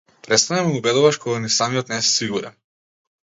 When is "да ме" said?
0.61-0.77